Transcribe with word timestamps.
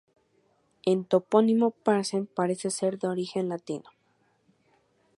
El 0.83 1.05
topónimo 1.05 1.69
Parcent 1.69 2.27
parecer 2.27 2.71
ser 2.71 2.97
de 2.97 3.07
origen 3.07 3.49
latino. 3.49 3.91